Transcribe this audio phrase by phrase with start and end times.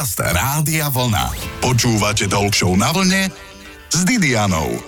[0.00, 1.28] Podcast Rádia Vlna.
[1.60, 3.28] Počúvate Talk na vlne
[3.92, 4.80] s Didianou.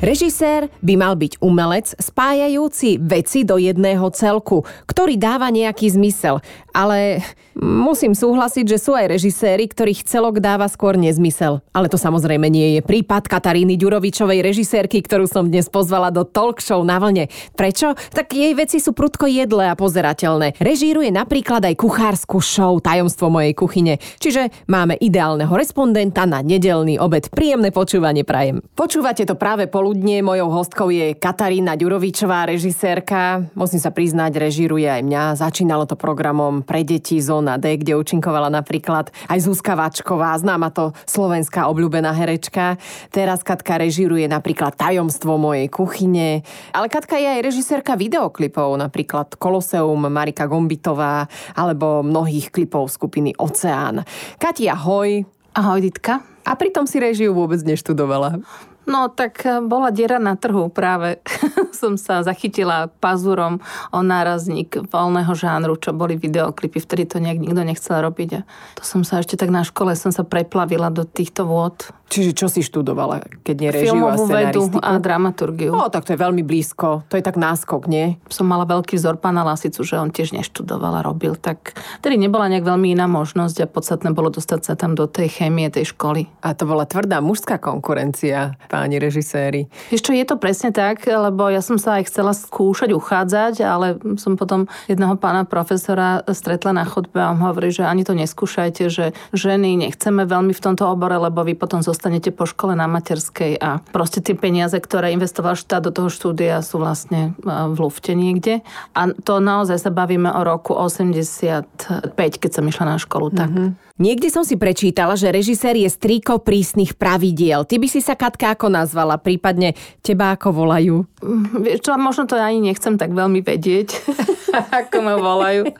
[0.00, 6.40] Režisér by mal byť umelec spájajúci veci do jedného celku, ktorý dáva nejaký zmysel.
[6.76, 7.24] Ale
[7.56, 11.64] musím súhlasiť, že sú aj režiséri, ktorých celok dáva skôr nezmysel.
[11.72, 16.60] Ale to samozrejme nie je prípad Kataríny Ďurovičovej režisérky, ktorú som dnes pozvala do talk
[16.60, 17.32] show na vlne.
[17.56, 17.96] Prečo?
[18.12, 20.60] Tak jej veci sú prudko jedlé a pozerateľné.
[20.60, 23.96] Režíruje napríklad aj kuchárskú show Tajomstvo mojej kuchyne.
[24.20, 27.32] Čiže máme ideálneho respondenta na nedelný obed.
[27.32, 28.60] Príjemné počúvanie prajem.
[28.76, 30.18] Počúvate to práve po poludne.
[30.18, 33.46] Mojou hostkou je Katarína Ďurovičová, režisérka.
[33.54, 35.38] Musím sa priznať, režíruje aj mňa.
[35.38, 40.90] Začínalo to programom pre deti Zóna D, kde účinkovala napríklad aj Zuzka Vačková, známa to
[41.06, 42.74] slovenská obľúbená herečka.
[43.14, 46.42] Teraz Katka režíruje napríklad Tajomstvo mojej kuchyne.
[46.74, 54.02] Ale Katka je aj režisérka videoklipov, napríklad Koloseum Marika Gombitová alebo mnohých klipov skupiny Oceán.
[54.42, 55.22] Katia, ahoj.
[55.56, 56.20] Ahoj, Ditka.
[56.44, 58.42] A pritom si režiu vôbec neštudovala.
[58.86, 61.18] No tak eh, bola diera na trhu práve.
[61.76, 63.60] som sa zachytila pazurom
[63.92, 66.80] o nárazník voľného žánru, čo boli videoklipy.
[66.80, 68.30] Vtedy to nejak nikto nechcel robiť.
[68.38, 68.46] A
[68.78, 71.92] to som sa ešte tak na škole som sa preplavila do týchto vôd.
[72.06, 75.74] Čiže čo si študovala, keď nie režiu Filmovú a vedu a dramaturgiu.
[75.74, 77.02] No, tak to je veľmi blízko.
[77.10, 78.22] To je tak náskok, nie?
[78.30, 81.34] Som mala veľký vzor pána Lasicu, že on tiež neštudoval a robil.
[81.34, 81.74] Tak
[82.06, 85.66] tedy nebola nejak veľmi iná možnosť a podstatné bolo dostať sa tam do tej chémie,
[85.66, 86.30] tej školy.
[86.46, 89.66] A to bola tvrdá mužská konkurencia, páni režiséri.
[89.90, 94.38] Čo, je to presne tak, lebo ja som sa aj chcela skúšať uchádzať, ale som
[94.38, 99.10] potom jedného pána profesora stretla na chodbe a on hovorí, že ani to neskúšajte, že
[99.34, 103.80] ženy nechceme veľmi v tomto obore, lebo vy potom zostanete po škole na materskej a
[103.80, 108.60] proste tie peniaze, ktoré investoval štát do toho štúdia sú vlastne v lufte niekde.
[108.92, 113.32] A to naozaj sa bavíme o roku 85, keď som išla na školu.
[113.32, 113.48] Tak.
[113.48, 113.85] Mm-hmm.
[113.96, 117.64] Niekde som si prečítala, že režisér je strýko prísnych pravidiel.
[117.64, 119.72] Ty by si sa Katka ako nazvala, prípadne
[120.04, 121.08] teba ako volajú?
[121.24, 123.88] Mm, vieš čo, možno to ani nechcem tak veľmi vedieť,
[124.84, 125.72] ako ma volajú.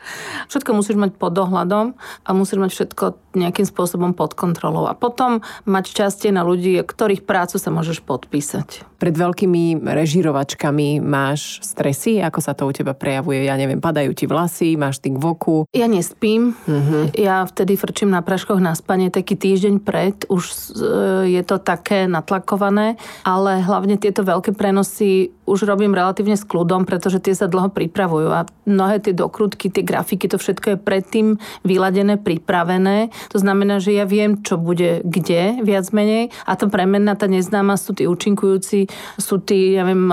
[0.49, 1.93] Všetko musíš mať pod dohľadom
[2.25, 3.05] a musíš mať všetko
[3.37, 4.89] nejakým spôsobom pod kontrolou.
[4.89, 8.81] A potom mať šťastie na ľudí, ktorých prácu sa môžeš podpísať.
[8.97, 12.17] Pred veľkými režirovačkami máš stresy?
[12.17, 13.45] Ako sa to u teba prejavuje?
[13.45, 15.69] Ja neviem, padajú ti vlasy, máš ty v oku?
[15.69, 16.57] Ja nespím.
[16.65, 17.13] Uh-huh.
[17.13, 21.59] Ja vtedy frčím skončím na praškoch na spanie taký týždeň pred, už e, je to
[21.59, 22.95] také natlakované,
[23.27, 28.29] ale hlavne tieto veľké prenosy už robím relatívne s kľudom, pretože tie sa dlho pripravujú
[28.35, 31.27] a mnohé tie dokrutky, tie grafiky, to všetko je predtým
[31.63, 33.15] vyladené, pripravené.
[33.31, 36.35] To znamená, že ja viem, čo bude kde, viac menej.
[36.43, 40.11] A to premenná, tá neznáma sú tí účinkujúci, sú tí, ja viem,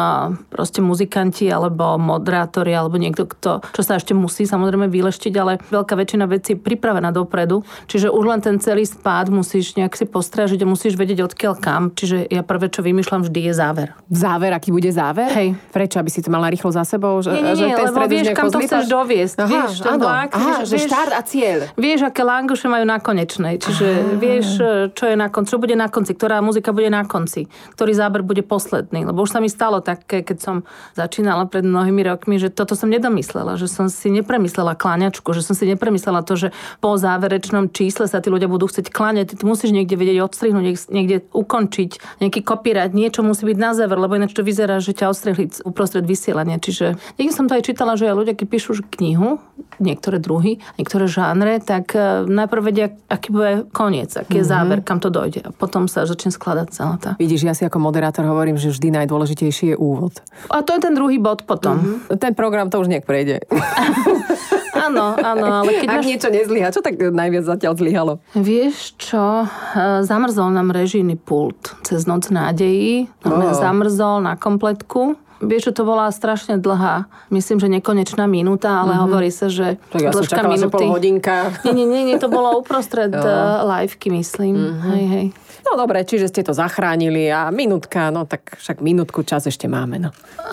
[0.55, 5.99] proste muzikanti alebo moderátori alebo niekto, kto, čo sa ešte musí samozrejme vyleštiť, ale veľká
[5.99, 7.67] väčšina vecí je pripravená dopredu.
[7.87, 11.83] Čiže už len ten celý spád musíš nejak si postrážiť a musíš vedieť odkiaľ kam.
[11.93, 13.89] Čiže ja prvé, čo vymýšľam vždy je záver.
[14.09, 15.31] Záver, aký bude záver?
[15.33, 15.49] Hej.
[15.73, 16.01] Prečo?
[16.01, 17.21] Aby si to mala rýchlo za sebou?
[17.21, 19.37] Že, nie, nie, že ten lebo vieš, kam to chceš doviesť.
[19.41, 21.59] Aha, vieš, áno, vlak, aha, že, vieš, štart a cieľ.
[21.75, 23.61] Vieš, aké languše majú na konečnej.
[23.61, 24.17] Čiže aha.
[24.17, 24.47] vieš,
[24.95, 27.47] čo je na konci, čo bude na konci, ktorá muzika bude na konci,
[27.77, 29.07] ktorý záber bude posledný.
[29.07, 30.57] Lebo už sa mi stalo také, keď som
[30.97, 35.55] začínala pred mnohými rokmi, že toto som nedomyslela, že som si nepremyslela kláňačku, že som
[35.55, 39.35] si nepremyslela to, že po záverečnom čísle sa tí ľudia budú chcieť kláňať.
[39.35, 44.15] Ty musíš niekde vedieť odstrihnúť, niekde ukončiť, nejaký kopírať, niečo musí byť na záver, lebo
[44.15, 46.63] ináč to vyzerá, že ťa odstrihli uprostred vysielania.
[46.63, 49.43] Čiže niekde som to aj čítala, že aj ľudia, keď píšu knihu,
[49.83, 54.55] niektoré druhy, niektoré žánre, tak e, najprv vedia, aký bude koniec, aký je mm-hmm.
[54.55, 55.43] záver, kam to dojde.
[55.43, 57.11] A potom sa začne skladať celá tá.
[57.19, 60.23] Vidíš, ja si ako moderátor hovorím, že vždy najdôležitejší je úvod.
[60.53, 61.81] A to je ten druhý bod potom.
[61.81, 62.21] Mm-hmm.
[62.23, 63.43] Ten program to už nejak prejde.
[64.87, 66.07] áno, áno, ale keď Ak máš...
[66.07, 68.13] niečo nezlyha, čo tak najviac zatiaľ zlyhalo?
[68.37, 73.09] Vieš čo, e, zamrzol nám režijný pult cez noc nádejí.
[73.25, 73.57] Oh.
[73.57, 75.17] Zamrzol na kompletku.
[75.41, 79.05] Vieš, že to bola strašne dlhá, myslím, že nekonečná minúta, ale mm-hmm.
[79.09, 80.73] hovorí sa, že tak ja dĺžka minúty...
[80.73, 81.53] pol hodinka.
[81.69, 84.57] Nie, nie, nie, to bolo uprostred uh, liveky, myslím.
[84.57, 84.89] Mm-hmm.
[84.93, 85.27] Hej, hej.
[85.65, 89.97] No dobre, čiže ste to zachránili a minútka, no tak však minútku čas ešte máme.
[89.97, 90.11] No.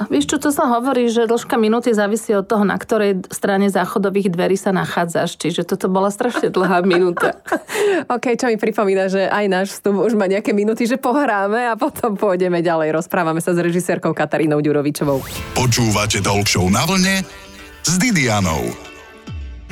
[0.08, 4.32] Vieš čo, to sa hovorí, že dĺžka minúty závisí od toho, na ktorej strane záchodových
[4.32, 5.36] dverí sa nachádzaš.
[5.36, 7.36] Čiže toto bola strašne dlhá minúta.
[8.16, 11.76] OK, čo mi pripomína, že aj náš vstup už má nejaké minúty, že pohráme a
[11.76, 12.96] potom pôjdeme ďalej.
[12.96, 15.20] Rozprávame sa s režisérkou Katarínou Ďurovičovou.
[15.54, 17.16] Počúvate Talk na vlne
[17.84, 18.91] s Didianou.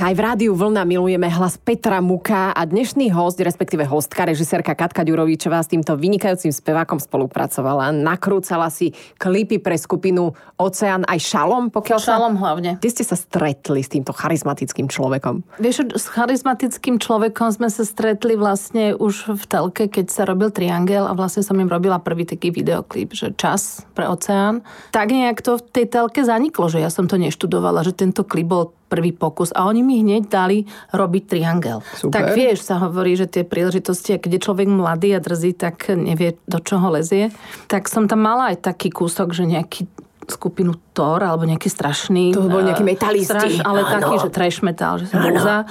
[0.00, 5.04] Aj v rádiu Vlna milujeme hlas Petra Muka a dnešný host, respektíve hostka, režisérka Katka
[5.04, 7.92] Ďurovičová s týmto vynikajúcim spevákom spolupracovala.
[7.92, 12.40] Nakrúcala si klipy pre skupinu Oceán aj Šalom, pokiaľ Šalom sa...
[12.40, 12.70] hlavne.
[12.80, 15.44] Kde ste sa stretli s týmto charizmatickým človekom?
[15.60, 21.04] Vieš, s charizmatickým človekom sme sa stretli vlastne už v telke, keď sa robil Triangel
[21.04, 24.64] a vlastne som im robila prvý taký videoklip, že čas pre Oceán.
[24.96, 28.48] Tak nejak to v tej telke zaniklo, že ja som to neštudovala, že tento klip
[28.48, 31.78] bol prvý pokus a oni mi hneď dali robiť triangel.
[31.94, 32.10] Super.
[32.10, 36.34] Tak vieš, sa hovorí, že tie príležitosti, keď je človek mladý a drzý, tak nevie,
[36.50, 37.30] do čoho lezie.
[37.70, 39.86] Tak som tam mala aj taký kúsok, že nejaký
[40.30, 42.32] skupinu Thor alebo nejaký strašný...
[42.32, 43.30] To bol nejaký metalisti.
[43.30, 43.92] Straš, ale ano.
[43.98, 45.66] taký, že trash metal, že sa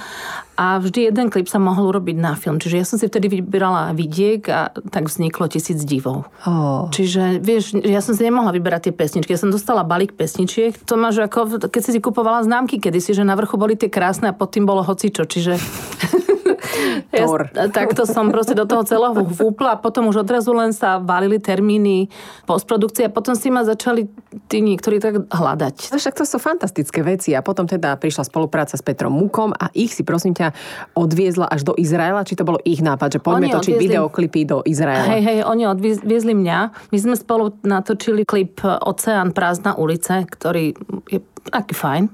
[0.60, 2.60] a vždy jeden klip sa mohol urobiť na film.
[2.60, 6.28] Čiže ja som si vtedy vyberala vidiek a tak vzniklo tisíc divov.
[6.44, 6.92] Oh.
[6.92, 9.32] Čiže vieš, ja som si nemohla vyberať tie pesničky.
[9.32, 10.76] Ja som dostala balík pesničiek.
[10.84, 14.28] To máš ako, keď si si kupovala známky kedysi, že na vrchu boli tie krásne
[14.28, 15.24] a pod tým bolo hocičo.
[15.24, 15.56] Čiže
[17.10, 17.26] Ja,
[17.74, 22.06] takto som proste do toho celého vúpla a potom už odrazu len sa valili termíny
[22.46, 24.06] postprodukcie a potom si ma začali
[24.46, 25.90] tí niektorí tak hľadať.
[25.90, 29.90] Však to sú fantastické veci a potom teda prišla spolupráca s Petrom Mukom a ich
[29.90, 30.54] si prosím ťa
[30.94, 33.86] odviezla až do Izraela, či to bolo ich nápad, že poďme oni točiť odviezli...
[33.90, 35.10] videoklipy do Izraela.
[35.10, 36.58] Hej, hej, oni odviezli mňa.
[36.94, 40.78] My sme spolu natočili klip Oceán prázdna ulice, ktorý
[41.10, 41.18] je
[41.48, 42.04] taký fajn.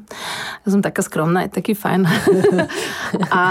[0.62, 2.06] Ja som taká skromná, je taký fajn.
[3.34, 3.42] a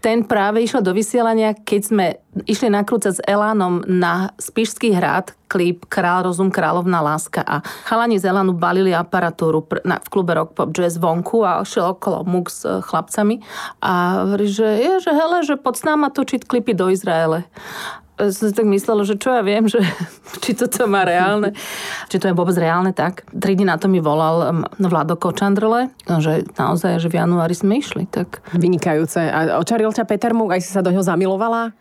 [0.00, 2.06] ten práve išiel do vysielania, keď sme
[2.46, 7.40] išli nakrúcať s Elánom na Spišský hrad klip Král rozum, kráľovná láska.
[7.40, 11.96] A chalani z Elánu balili aparatúru na, v klube Rock Pop Jazz vonku a šiel
[11.96, 13.40] okolo muk s chlapcami
[13.80, 17.48] a hovorí, že je, že hele, že pod s náma točiť klipy do Izraele
[18.18, 19.78] som si tak myslela, že čo ja viem, že
[20.42, 21.54] či toto má reálne,
[22.10, 23.24] či to je vôbec reálne tak.
[23.30, 28.10] Tri dní na to mi volal Vlado Kočandrle, že naozaj, že v januári sme išli.
[28.10, 28.42] Tak.
[28.58, 29.22] Vynikajúce.
[29.22, 31.72] A očaril ťa Peter Muk, aj si sa do ňoho zamilovala?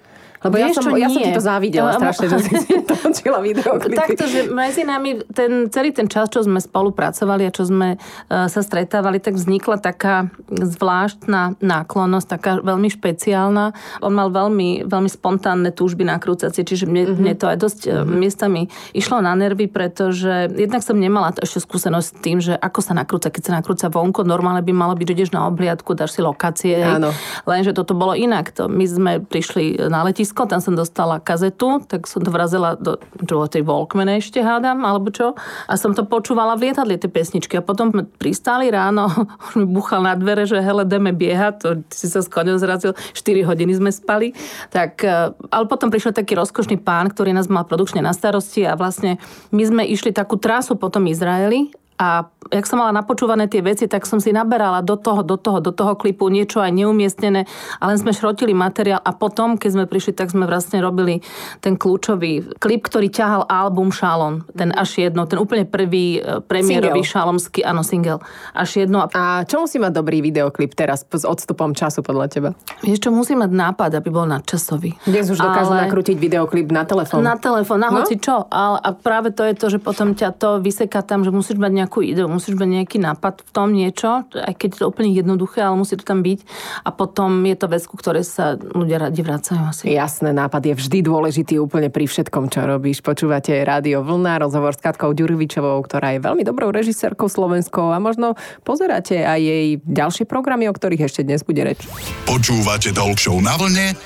[0.48, 3.98] Lebo ja som, ja som ti to závidela strašne, že si točila videoklipy.
[3.98, 8.48] Takto, že medzi nami ten, celý ten čas, čo sme spolupracovali a čo sme uh,
[8.48, 13.76] sa stretávali, tak vznikla taká zvláštna náklonnosť, taká veľmi špeciálna.
[14.02, 17.22] On mal veľmi, veľmi spontánne túžby nakrúcacie, čiže mne, mm-hmm.
[17.22, 18.16] mne to aj dosť mm-hmm.
[18.16, 18.62] miestami
[18.96, 23.34] išlo na nervy, pretože jednak som nemala ešte skúsenosť s tým, že ako sa nakrúca,
[23.34, 26.78] keď sa nakrúca vonko, normálne by malo byť, že ideš na obliadku, dáš si lokácie,
[26.78, 27.10] Áno.
[27.50, 28.54] lenže toto bolo inak.
[28.54, 32.78] To, my sme prišli na letisko disko, tam som dostala kazetu, tak som to vrazila
[32.78, 35.34] do, do tej Walkmane ešte hádam, alebo čo.
[35.66, 37.58] A som to počúvala v lietadle, tie pesničky.
[37.58, 37.90] A potom
[38.22, 39.10] pristáli ráno,
[39.50, 42.94] už mi buchal na dvere, že hele, ideme biehať, to si sa s koňom zrazil,
[43.18, 44.38] 4 hodiny sme spali.
[44.70, 48.78] Tak, e, ale potom prišiel taký rozkošný pán, ktorý nás mal produkčne na starosti a
[48.78, 49.18] vlastne
[49.50, 53.90] my sme išli takú trasu po tom Izraeli a jak som mala napočúvané tie veci,
[53.90, 57.44] tak som si naberala do toho, do toho, do toho klipu niečo aj neumiestnené,
[57.82, 61.20] ale sme šrotili materiál a potom, keď sme prišli, tak sme vlastne robili
[61.60, 64.48] ten kľúčový klip, ktorý ťahal album Šalom.
[64.56, 67.12] Ten až jedno, ten úplne prvý e, premiérový single.
[67.12, 68.22] šalomský, áno, single.
[68.56, 69.10] Až jedno.
[69.12, 72.50] A čo musí mať dobrý videoklip teraz s odstupom času podľa teba?
[72.86, 74.96] Vieš čo, musí mať nápad, aby bol nadčasový.
[75.04, 75.90] Dnes už dokážu ale...
[75.90, 77.26] nakrútiť videoklip na telefón.
[77.26, 78.06] Na telefón, na no?
[78.06, 78.48] hoci čo.
[78.48, 81.72] Ale, a práve to je to, že potom ťa to vyseká tam, že musíš mať
[81.74, 85.64] nejakú ideu, musíš mať nejaký nápad v tom niečo, aj keď je to úplne jednoduché,
[85.64, 86.40] ale musí to tam byť.
[86.84, 89.84] A potom je to vec, ku ktorej sa ľudia radi vracajú asi.
[89.92, 93.00] Jasné, nápad je vždy dôležitý úplne pri všetkom, čo robíš.
[93.02, 98.36] Počúvate Rádio Vlna, rozhovor s Katkou Ďurvičovou, ktorá je veľmi dobrou režisérkou slovenskou a možno
[98.68, 101.84] pozeráte aj jej ďalšie programy, o ktorých ešte dnes bude reč.
[102.28, 103.98] Počúvate Talk na vlne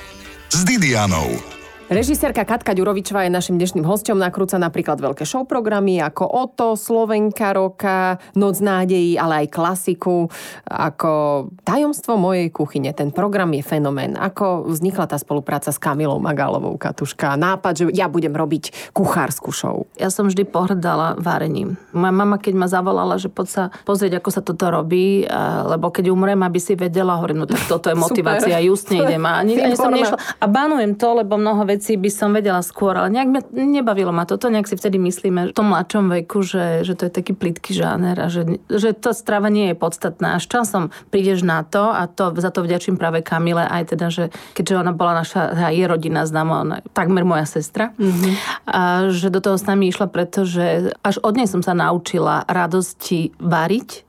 [0.50, 1.61] s Didianou.
[1.92, 4.16] Režisérka Katka Ďurovičová je našim dnešným hostom.
[4.16, 10.24] Nakrúca napríklad veľké show programy ako Oto, Slovenka roka, Noc nádejí, ale aj klasiku,
[10.64, 11.12] ako
[11.60, 12.96] Tajomstvo mojej kuchyne.
[12.96, 14.16] Ten program je fenomén.
[14.16, 17.36] Ako vznikla tá spolupráca s Kamilou Magálovou, Katuška?
[17.36, 19.84] Nápad, že ja budem robiť kuchárskú show.
[20.00, 21.76] Ja som vždy pohrdala varením.
[21.92, 25.28] Moja mama, keď ma zavolala, že poď sa pozrieť, ako sa toto robí,
[25.68, 29.20] lebo keď umrem, aby si vedela, hovorím, no tak toto je motivácia, just nejdem.
[29.28, 30.16] A, ani, ani som nešla.
[30.40, 34.14] A banujem to, lebo mnoho vecí veci by som vedela skôr, ale nejak ma, nebavilo
[34.14, 34.38] ma to.
[34.38, 37.74] To nejak si vtedy myslíme v tom mladšom veku, že, že to je taký plitký
[37.74, 40.38] žáner a že, že to strava nie je podstatná.
[40.38, 44.30] Až časom prídeš na to a to, za to vďačím práve Kamile aj teda, že
[44.54, 48.32] keďže ona bola naša, je rodina známa, ona takmer moja sestra, mm-hmm.
[48.70, 53.34] a že do toho s nami išla, pretože až od nej som sa naučila radosti
[53.42, 54.06] variť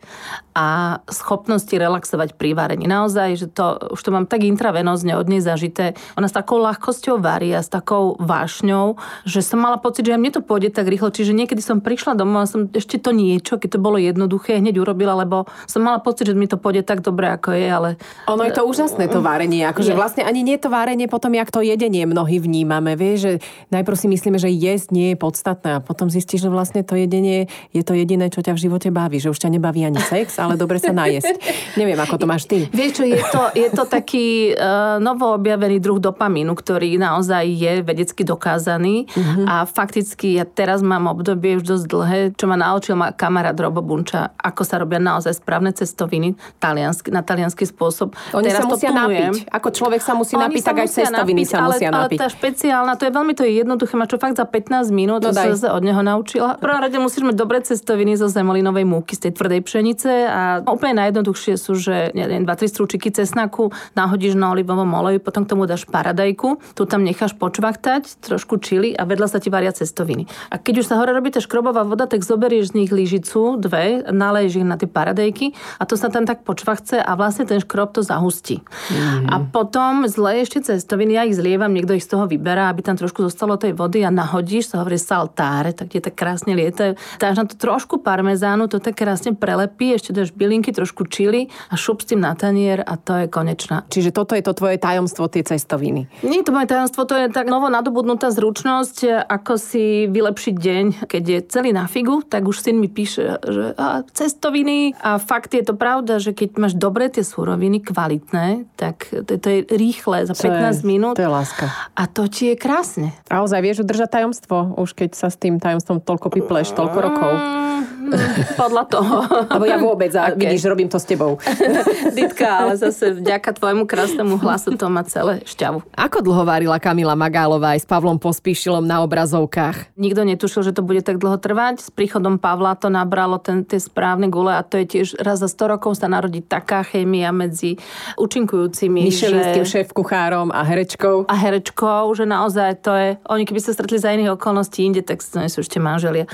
[0.54, 2.86] a schopnosti relaxovať pri varení.
[2.86, 5.98] Naozaj, že to, už to mám tak intravenózne od nej zažité.
[6.14, 8.96] Ona s takou ľahkosťou varí a s takou vášňou,
[9.26, 11.10] že som mala pocit, že mne to pôjde tak rýchlo.
[11.10, 14.78] Čiže niekedy som prišla domov a som ešte to niečo, keď to bolo jednoduché, hneď
[14.78, 17.90] urobila, lebo som mala pocit, že mi to pôjde tak dobre, ako je, ale...
[18.30, 19.66] Ono je to úžasné, to várenie.
[19.66, 22.94] Akože vlastne ani nie to várenie, potom jak to jedenie mnohí vnímame.
[22.94, 23.34] Vieš, že
[23.74, 27.50] najprv si myslíme, že jesť nie je podstatné a potom zistíš, že vlastne to jedenie
[27.74, 29.18] je to jediné, čo ťa v živote baví.
[29.18, 31.40] Že už ťa nebaví ani sex, ale dobre sa najesť.
[31.80, 32.68] Neviem, ako to máš ty.
[32.70, 37.74] Vieš čo, je to, je to taký uh, novo objavený druh dopamínu, ktorý naozaj je
[37.82, 39.46] vedecky dokázaný uh-huh.
[39.48, 43.80] a fakticky ja teraz mám obdobie už dosť dlhé, čo ma naučil ma kamarát Robo
[43.80, 48.14] Bunča, ako sa robia naozaj správne cestoviny taliansky, na talianský spôsob.
[48.36, 49.48] Oni teraz sa musia napiť.
[49.50, 52.18] Ako človek sa musí napiť, tak aj cestoviny napiť, sa musia ale, napiť.
[52.20, 55.22] Ale tá špeciálna, to je veľmi to je jednoduché, má čo fakt za 15 minút,
[55.22, 55.56] no to daj.
[55.56, 56.58] sa od neho naučila.
[56.58, 60.33] V prvom rade musíš mať dobré cestoviny zo zemolinovej múky, z tej tvrdej pšenice a
[60.66, 65.70] úplne najjednoduchšie sú, že neviem, 2-3 strúčiky cesnaku nahodíš na olivovom oleju, potom k tomu
[65.70, 70.26] dáš paradajku, tu tam necháš počvachtať, trošku čili a vedľa sa ti varia cestoviny.
[70.50, 74.04] A keď už sa hore robí tá škrobová voda, tak zoberieš z nich lyžicu, dve,
[74.10, 77.94] naleješ ich na tie paradajky a to sa tam tak počvachce a vlastne ten škrob
[77.94, 78.64] to zahustí.
[78.90, 79.30] Mm.
[79.30, 82.98] A potom zleješ tie cestoviny, ja ich zlievam, niekto ich z toho vyberá, aby tam
[82.98, 86.98] trošku zostalo tej vody a nahodíš, sa hovorí saltáre, tak tie tak krásne lietajú.
[87.20, 91.76] Dáš na to trošku parmezánu, to tak krásne prelepí, ešte dáš bylinky, trošku čili a
[91.76, 93.84] šup s tým na tanier a to je konečná.
[93.92, 96.08] Čiže toto je to tvoje tajomstvo, tie cestoviny.
[96.24, 100.86] Nie je to moje tajomstvo, to je tak novo nadobudnutá zručnosť, ako si vylepšiť deň.
[101.12, 104.96] Keď je celý na figu, tak už syn mi píše, že a, cestoviny.
[105.04, 109.48] A fakt je to pravda, že keď máš dobré tie súroviny, kvalitné, tak to, to
[109.52, 111.20] je rýchle, za 15 je, minút.
[111.20, 111.68] To je láska.
[112.00, 113.12] A to ti je krásne.
[113.28, 117.32] A ozaj vieš udržať tajomstvo, už keď sa s tým tajomstvom toľko pipleš, toľko rokov.
[117.34, 118.03] Mm,
[118.62, 119.16] podľa toho.
[119.50, 120.40] Lebo ja vôbec, a okay.
[120.40, 121.38] vidíš, robím to s tebou.
[122.18, 125.86] Ditka, ale zase vďaka tvojmu krásnemu hlasu to má celé šťavu.
[125.94, 129.96] Ako dlho varila Kamila Magálová aj s Pavlom Pospíšilom na obrazovkách?
[129.98, 131.84] Nikto netušil, že to bude tak dlho trvať.
[131.84, 135.50] S príchodom Pavla to nabralo ten, tie správne gule a to je tiež raz za
[135.50, 137.78] 100 rokov sa narodí taká chémia medzi
[138.18, 139.10] účinkujúcimi.
[139.10, 139.72] Michelinským že...
[139.80, 141.26] šéf kuchárom a herečkou.
[141.28, 143.10] A herečkou, že naozaj to je...
[143.30, 146.26] Oni keby sa stretli za iných okolností inde, tak to nie sú ešte manželia.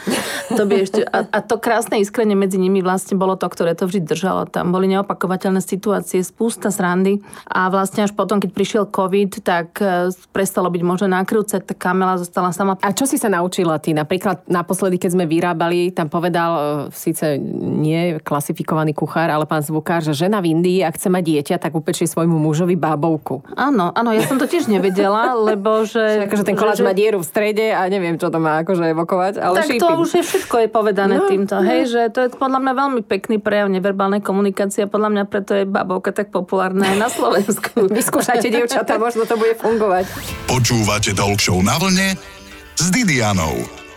[0.53, 1.01] To by ešte...
[1.05, 4.49] A, a to krásne iskrenie medzi nimi vlastne bolo to, ktoré to vždy držalo.
[4.49, 10.09] Tam boli neopakovateľné situácie, spústa srandy a vlastne až potom, keď prišiel COVID, tak e,
[10.33, 12.81] prestalo byť možné nakrúcať, tak Kamela zostala sama.
[12.81, 13.93] A čo si sa naučila ty?
[13.93, 20.01] Napríklad naposledy, keď sme vyrábali, tam povedal e, síce nie klasifikovaný kuchár, ale pán zvukár,
[20.01, 23.45] že žena v Indii, ak chce mať dieťa, tak upečie svojmu mužovi bábovku.
[23.53, 26.25] Áno, áno, ja som to tiež nevedela, lebo že...
[26.25, 29.33] akože ten koláč že, má dieru v strede a neviem, čo to má akože evokovať,
[29.38, 29.81] ale Tak šípim.
[29.85, 31.65] to už je všetko je povedané no, tým týmto, no.
[31.65, 35.58] hej, že to je podľa mňa veľmi pekný prejav neverbálnej komunikácie a podľa mňa preto
[35.58, 37.86] je babovka tak populárna aj na Slovensku.
[37.98, 40.06] Vyskúšajte, dievčatá, možno to bude fungovať.
[40.46, 42.13] Počúvate Talk Show na vlne
[42.77, 43.88] s Didianou.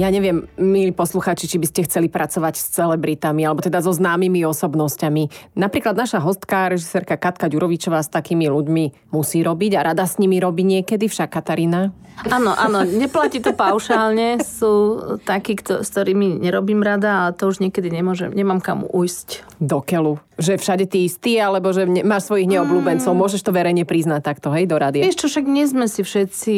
[0.00, 4.48] Ja neviem, milí posluchači, či by ste chceli pracovať s celebritami, alebo teda so známymi
[4.48, 5.52] osobnosťami.
[5.60, 10.40] Napríklad naša hostka, režisérka Katka Ďurovičová s takými ľuďmi musí robiť a rada s nimi
[10.40, 11.92] robí niekedy, však Katarína?
[12.32, 14.40] Áno, áno, neplatí to paušálne.
[14.40, 19.44] Sú takí, kto, s ktorými nerobím rada, ale to už niekedy nemôžem, nemám kam ujsť.
[19.60, 20.16] Do keľu.
[20.40, 23.12] Že všade ty istý, alebo že máš svojich neobľúbencov.
[23.12, 23.18] Mm.
[23.20, 25.04] Môžeš to verejne priznať takto, hej, do rádia.
[25.04, 26.54] Vieš čo, však nie sme si všetci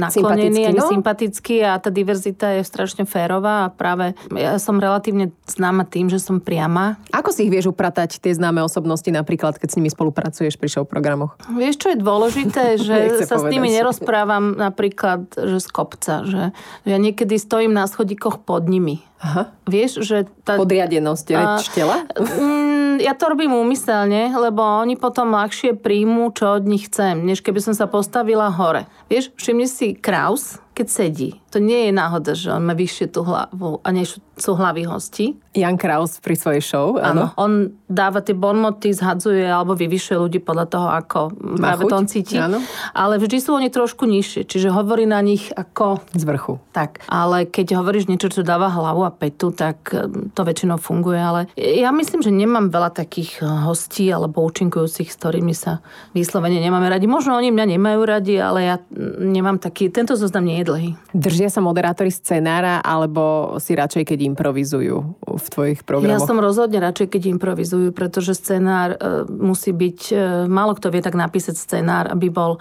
[0.00, 0.88] naklonení ani no?
[0.88, 6.16] sympatickí a tá diverzita je strašne férová a práve ja som relatívne známa tým, že
[6.16, 6.96] som priama.
[7.12, 10.84] Ako si ich vieš upratať, tie známe osobnosti, napríklad, keď s nimi spolupracuješ pri show
[10.88, 11.36] programoch?
[11.52, 13.44] Vieš, čo je dôležité, že sa povedať.
[13.44, 16.42] s nimi nerozprávam napríklad, že z kopca, že
[16.88, 19.48] ja niekedy stojím na schodíkoch pod nimi Aha.
[19.64, 20.28] Vieš, že...
[20.44, 22.04] Tá, Podriadenosť reč tela?
[23.00, 27.60] Ja to robím úmyselne, lebo oni potom ľahšie príjmú, čo od nich chcem, než keby
[27.62, 28.88] som sa postavila hore.
[29.06, 31.30] Vieš, všimni si Kraus, keď sedí.
[31.54, 35.40] To nie je náhoda, že on má vyššie tú hlavu a než sú hlavy hostí.
[35.56, 37.32] Jan Kraus pri svojej show, áno.
[37.40, 41.18] On dáva tie bonmoty, zhadzuje alebo vyvyšuje ľudí podľa toho, ako
[41.56, 41.90] má práve chuť?
[41.90, 42.36] to on cíti.
[42.36, 42.60] Áno.
[42.92, 46.04] Ale vždy sú oni trošku nižšie, čiže hovorí na nich ako...
[46.12, 46.60] Z vrchu.
[46.76, 47.08] Tak.
[47.08, 50.04] Ale keď hovoríš niečo, čo dáva hlavu a petu, tak eh,
[50.36, 51.16] to väčšinou funguje.
[51.16, 55.80] Ale ja myslím, že nemám veľa takých eh, hostí alebo účinkujúcich, s ktorými sa
[56.12, 57.08] vyslovene nemáme radi.
[57.08, 58.76] Možno oni mňa nemajú radi, ale ja
[59.20, 59.92] nemám taký...
[59.92, 60.90] Tento zoznam nie je dlhý.
[61.12, 66.16] Držia sa moderátori scenára, alebo si radšej, keď improvizujú v tvojich programoch?
[66.16, 70.16] Ja som rozhodne radšej, keď improvizujú, pretože scenár e, musí byť, e,
[70.48, 72.56] málo kto vie tak napísať scenár, aby bol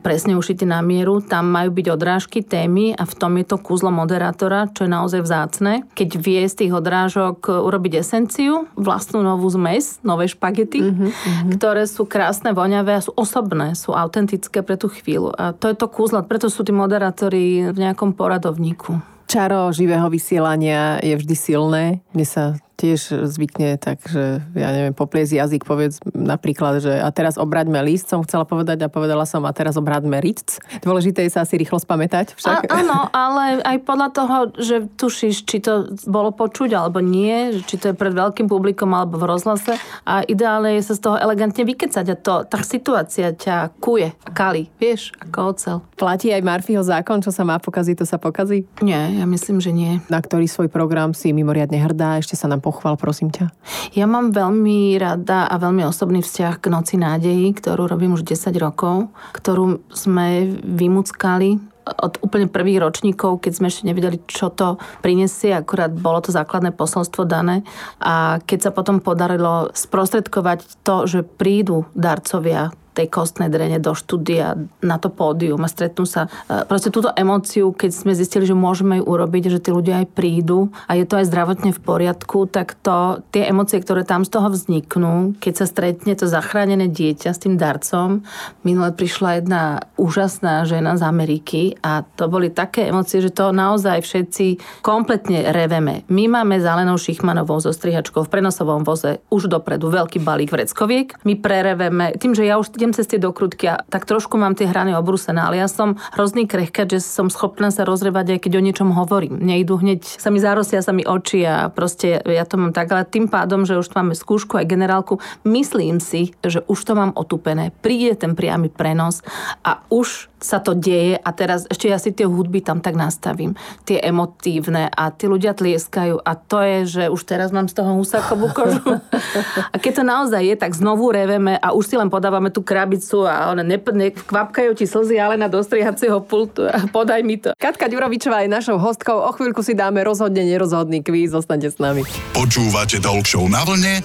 [0.00, 1.18] presne ušitý na mieru.
[1.18, 5.20] Tam majú byť odrážky, témy a v tom je to kúzlo moderátora, čo je naozaj
[5.26, 5.82] vzácne.
[5.98, 11.10] Keď vie z tých odrážok urobiť esenciu, vlastnú novú zmes, nové špagety, mm-hmm.
[11.58, 15.34] ktoré sú krásne, voňavé a sú osobné, sú autentické pre tú chvíľu.
[15.34, 19.00] A to je to kúzlo, preto sú tí moderátori v nejakom poradovníku.
[19.24, 21.84] Čaro živého vysielania je vždy silné.
[22.12, 27.38] Mne sa tiež zvykne tak, že ja neviem, popliesť jazyk, povedz napríklad, že a teraz
[27.38, 30.58] obraďme list, som chcela povedať a povedala som a teraz obraďme ric.
[30.82, 32.70] Dôležité je sa asi rýchlo spamätať však.
[32.70, 37.78] A, áno, ale aj podľa toho, že tušíš, či to bolo počuť alebo nie, či
[37.78, 41.62] to je pred veľkým publikom alebo v rozhlase a ideálne je sa z toho elegantne
[41.62, 45.76] vykecať a to, tá situácia ťa kuje, kali, vieš, ako ocel.
[45.94, 48.66] Platí aj Marfyho zákon, čo sa má pokaziť, to sa pokazí?
[48.82, 50.00] Nie, ja myslím, že nie.
[50.10, 53.52] Na ktorý svoj program si mimoriadne hrdá, ešte sa nám pochval, prosím ťa?
[53.92, 58.56] Ja mám veľmi rada a veľmi osobný vzťah k Noci nádejí, ktorú robím už 10
[58.56, 65.52] rokov, ktorú sme vymúckali od úplne prvých ročníkov, keď sme ešte nevedeli, čo to prinesie,
[65.52, 67.60] akurát bolo to základné posolstvo dané.
[68.00, 74.54] A keď sa potom podarilo sprostredkovať to, že prídu darcovia tej kostnej drene do štúdia
[74.80, 76.30] na to pódium a stretnú sa.
[76.46, 80.14] E, proste túto emóciu, keď sme zistili, že môžeme ju urobiť, že tí ľudia aj
[80.14, 84.30] prídu a je to aj zdravotne v poriadku, tak to, tie emócie, ktoré tam z
[84.30, 88.22] toho vzniknú, keď sa stretne to zachránené dieťa s tým darcom.
[88.62, 89.62] Minule prišla jedna
[89.98, 96.06] úžasná žena z Ameriky a to boli také emócie, že to naozaj všetci kompletne reveme.
[96.06, 101.18] My máme Zelenou Šichmanovou zo strihačkou v prenosovom voze už dopredu veľký balík vreckoviek.
[101.26, 104.68] My prereveme, tým, že ja už idem cez tie dokrutky a tak trošku mám tie
[104.68, 108.60] hrany obrúsené, ale ja som hrozný krehka, že som schopná sa rozrevať, aj keď o
[108.60, 109.40] niečom hovorím.
[109.40, 113.08] Nejdu hneď, sa mi zarosia sa mi oči a proste ja to mám tak, ale
[113.08, 115.16] tým pádom, že už tu máme skúšku aj generálku,
[115.48, 117.72] myslím si, že už to mám otupené.
[117.80, 119.24] Príde ten priamy prenos
[119.64, 123.56] a už sa to deje a teraz ešte ja si tie hudby tam tak nastavím,
[123.88, 127.96] tie emotívne a tí ľudia tlieskajú a to je, že už teraz mám z toho
[127.96, 129.00] husákovú kožu.
[129.74, 133.24] A keď to naozaj je, tak znovu reveme a už si len podávame tú krabicu
[133.24, 137.54] a one nekvapkajú ti slzy, ale na dostrihacieho pultu a podaj mi to.
[137.56, 142.02] Katka Ďurovičová je našou hostkou, o chvíľku si dáme rozhodne nerozhodný kvíz, zostaňte s nami.
[142.34, 144.02] Počúvate Talk Show na vlne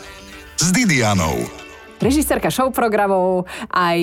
[0.55, 1.58] s Didianou
[1.99, 3.99] režisérka show programov, aj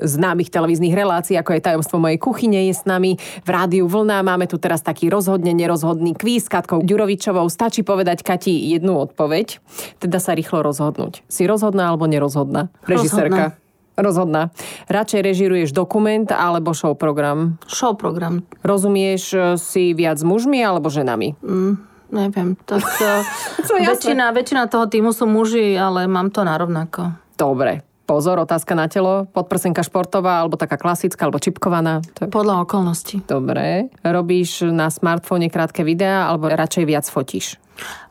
[0.00, 4.24] známych televíznych relácií, ako je Tajomstvo mojej kuchyne, je s nami v rádiu Vlna.
[4.24, 7.46] Máme tu teraz taký rozhodne nerozhodný kvíz s Katkou Ďurovičovou.
[7.52, 9.60] Stačí povedať Kati jednu odpoveď,
[10.00, 11.22] teda sa rýchlo rozhodnúť.
[11.28, 12.72] Si rozhodná alebo nerozhodná?
[12.88, 13.56] Režisérka.
[13.94, 14.50] Rozhodná.
[14.90, 17.62] Radšej režiruješ dokument alebo show program?
[17.70, 18.42] Show program.
[18.66, 21.38] Rozumieš eh, si viac mužmi alebo ženami?
[21.38, 21.74] Mm,
[22.10, 22.58] neviem.
[22.66, 22.82] Tak,
[23.70, 27.23] to väčšina, väčšina toho týmu sú muži, ale mám to narovnako.
[27.34, 27.82] Dobre.
[28.04, 29.24] Pozor, otázka na telo.
[29.32, 32.04] Podprsenka športová, alebo taká klasická, alebo čipkovaná.
[32.20, 32.28] To...
[32.28, 33.24] Podľa okolností.
[33.24, 33.88] Dobre.
[34.04, 37.56] Robíš na smartfóne krátke videá, alebo radšej viac fotíš?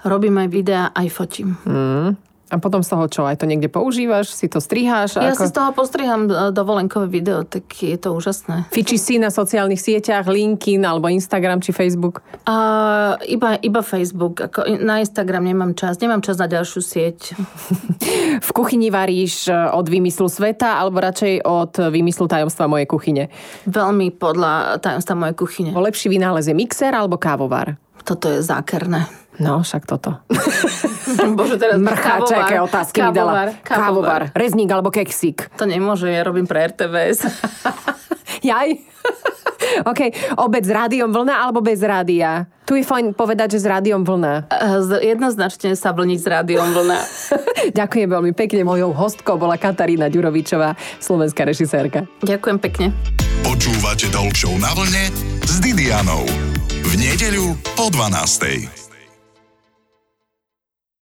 [0.01, 1.53] Robím aj videá, aj fotím.
[1.69, 2.17] Mm.
[2.53, 3.21] A potom z toho čo?
[3.25, 4.29] Aj to niekde používaš?
[4.29, 5.17] Si to striháš?
[5.17, 5.41] Ja ako...
[5.41, 8.69] si z toho postriham e, dovolenkové video, tak je to úžasné.
[8.69, 12.21] Fičíš si na sociálnych sieťach, LinkedIn alebo Instagram či Facebook?
[12.45, 14.37] Uh, iba, iba Facebook.
[14.45, 15.97] Ako na Instagram nemám čas.
[15.97, 17.33] Nemám čas na ďalšiu sieť.
[18.47, 23.23] v kuchyni varíš e, od vymyslu sveta alebo radšej od vymyslu tajomstva mojej kuchyne?
[23.65, 25.71] Veľmi podľa tajomstva mojej kuchyne.
[25.73, 27.81] O lepší vynález je mixer alebo kávovar?
[28.03, 29.07] Toto je zákerné.
[29.41, 30.21] No, však toto.
[31.37, 33.33] Bože, teraz Mrcháče, aké otázky kávovar, mi dala.
[33.65, 33.81] Kávovar.
[33.81, 34.21] kávovar.
[34.37, 35.49] Rezník alebo keksík.
[35.57, 37.25] To nemôže, ja robím pre RTVS.
[38.49, 38.69] Jaj?
[39.89, 40.01] OK,
[40.37, 42.45] obed s rádiom vlna alebo bez rádia?
[42.63, 44.47] Tu je fajn povedať, že s rádiom vlna.
[45.03, 46.99] Jednoznačne sa vlniť s rádiom vlna.
[47.75, 48.63] Ďakujem veľmi pekne.
[48.63, 52.07] Mojou hostkou bola Katarína Ďurovičová, slovenská režisérka.
[52.23, 52.85] Ďakujem pekne.
[53.43, 55.11] Počúvate Talk na vlne
[55.43, 56.23] s Didianou.
[56.93, 58.82] V nedeľu po 12.